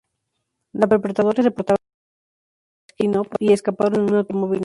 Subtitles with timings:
[0.73, 4.59] Los perpetradores portaban rifles Kalashnikov y escaparon en un automóvil negro.